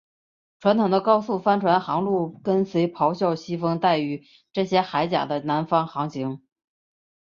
[0.59, 6.41] 传统的高速帆船航路跟随咆哮西风带于这些海岬的南方航行。